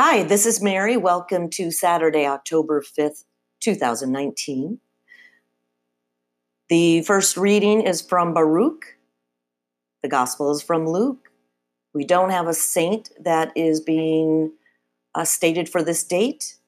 [0.00, 0.96] Hi, this is Mary.
[0.96, 3.24] Welcome to Saturday, October 5th,
[3.58, 4.78] 2019.
[6.68, 8.96] The first reading is from Baruch.
[10.04, 11.32] The gospel is from Luke.
[11.94, 14.52] We don't have a saint that is being
[15.16, 16.58] uh, stated for this date.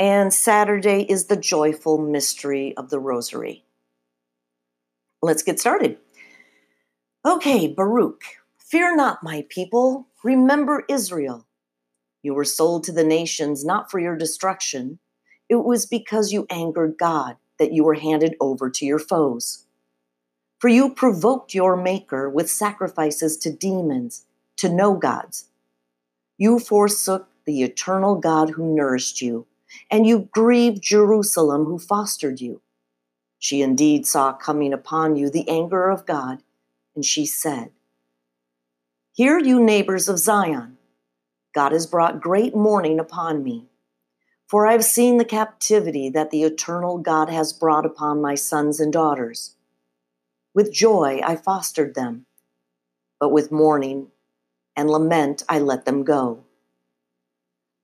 [0.00, 3.64] And Saturday is the joyful mystery of the Rosary.
[5.22, 5.98] Let's get started.
[7.24, 8.24] Okay, Baruch.
[8.72, 10.08] Fear not, my people.
[10.24, 11.46] Remember Israel.
[12.22, 14.98] You were sold to the nations not for your destruction.
[15.50, 19.66] It was because you angered God that you were handed over to your foes.
[20.58, 24.24] For you provoked your Maker with sacrifices to demons,
[24.56, 25.50] to no gods.
[26.38, 29.46] You forsook the eternal God who nourished you,
[29.90, 32.62] and you grieved Jerusalem who fostered you.
[33.38, 36.42] She indeed saw coming upon you the anger of God,
[36.94, 37.72] and she said,
[39.14, 40.78] Hear, you neighbors of Zion.
[41.54, 43.68] God has brought great mourning upon me.
[44.48, 48.80] For I have seen the captivity that the eternal God has brought upon my sons
[48.80, 49.54] and daughters.
[50.54, 52.24] With joy I fostered them,
[53.20, 54.08] but with mourning
[54.74, 56.44] and lament I let them go.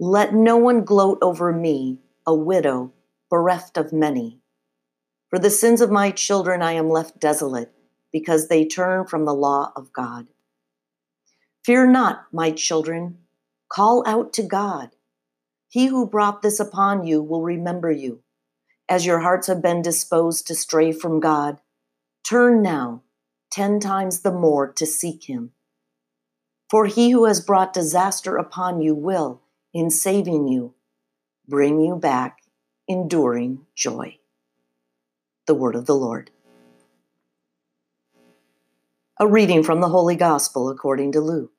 [0.01, 2.95] Let no one gloat over me, a widow,
[3.29, 4.41] bereft of many.
[5.29, 7.71] For the sins of my children I am left desolate,
[8.13, 10.27] because they turn from the law of God.
[11.69, 13.19] Fear not, my children.
[13.69, 14.89] Call out to God.
[15.69, 18.23] He who brought this upon you will remember you.
[18.89, 21.61] As your hearts have been disposed to stray from God,
[22.27, 23.03] turn now
[23.51, 25.51] ten times the more to seek him.
[26.71, 29.43] For he who has brought disaster upon you will,
[29.75, 30.73] in saving you,
[31.47, 32.39] bring you back
[32.89, 34.17] enduring joy.
[35.47, 36.31] The word of the Lord.
[39.21, 41.53] A reading from the Holy Gospel according to Luke.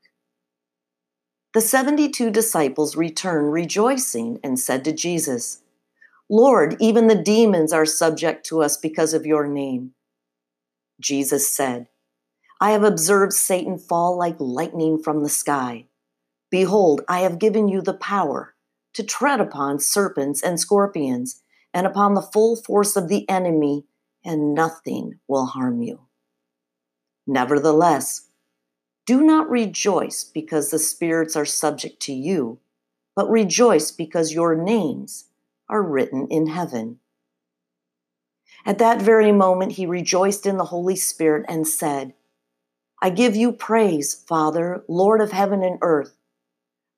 [1.53, 5.61] The 72 disciples returned rejoicing and said to Jesus,
[6.29, 9.93] Lord, even the demons are subject to us because of your name.
[10.99, 11.87] Jesus said,
[12.61, 15.85] I have observed Satan fall like lightning from the sky.
[16.51, 18.53] Behold, I have given you the power
[18.93, 21.41] to tread upon serpents and scorpions
[21.73, 23.85] and upon the full force of the enemy,
[24.23, 26.01] and nothing will harm you.
[27.25, 28.28] Nevertheless,
[29.09, 32.59] do not rejoice because the spirits are subject to you,
[33.15, 35.29] but rejoice because your names
[35.67, 36.99] are written in heaven.
[38.67, 42.13] At that very moment, he rejoiced in the Holy Spirit and said,
[43.01, 46.15] I give you praise, Father, Lord of heaven and earth,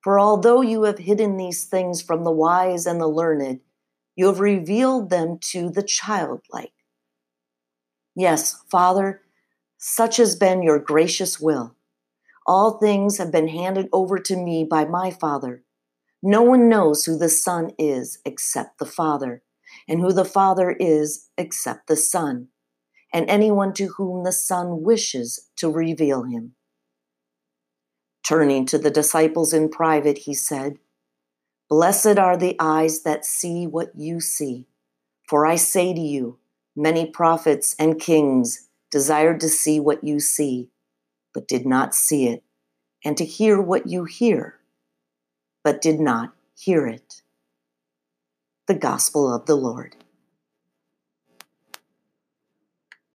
[0.01, 3.61] for although you have hidden these things from the wise and the learned,
[4.17, 6.73] you have revealed them to the childlike.
[8.17, 9.21] Yes, Father,
[9.77, 11.77] such has been your gracious will.
[12.45, 15.63] All things have been handed over to me by my Father.
[16.23, 19.43] No one knows who the Son is except the Father,
[19.87, 22.47] and who the Father is except the Son,
[23.13, 26.55] and anyone to whom the Son wishes to reveal him.
[28.27, 30.77] Turning to the disciples in private, he said,
[31.69, 34.67] Blessed are the eyes that see what you see.
[35.27, 36.39] For I say to you,
[36.75, 40.70] many prophets and kings desired to see what you see
[41.33, 42.43] but did not see it,
[43.03, 44.59] and to hear what you hear,
[45.63, 47.21] but did not hear it.
[48.67, 49.95] The Gospel of the Lord.